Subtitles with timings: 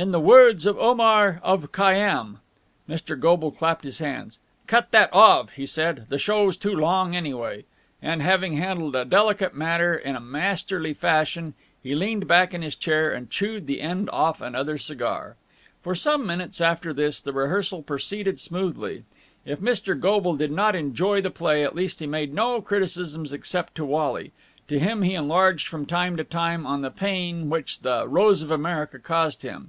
[0.00, 2.38] In the words of Omar of Khayyám'...."
[2.88, 3.20] Mr.
[3.20, 4.38] Goble clapped his hands.
[4.66, 6.06] "Cut that 'of,'" he said.
[6.08, 7.66] "The show's too long, anyway."
[8.00, 11.52] And, having handled a delicate matter in masterly fashion,
[11.82, 15.36] he leaned back in his chair and chewed the end off another cigar.
[15.82, 19.04] For some minutes after this the rehearsal proceeded smoothly.
[19.44, 20.00] If Mr.
[20.00, 24.32] Goble did not enjoy the play, at least he made no criticisms except to Wally.
[24.68, 28.50] To him he enlarged from time to time on the pain which "The Rose of
[28.50, 29.68] America" caused him.